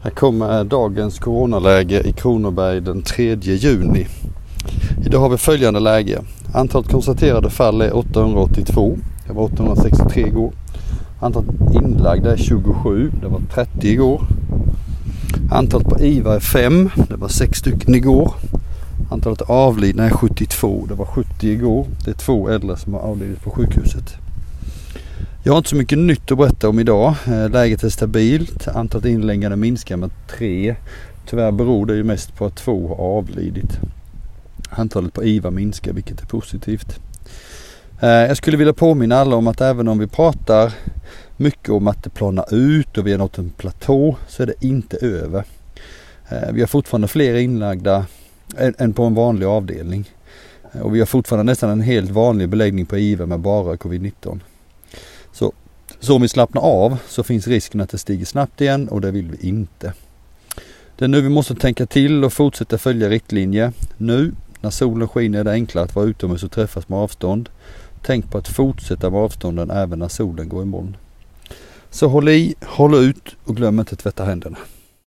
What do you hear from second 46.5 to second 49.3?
vi har fortfarande fler inlagda än på en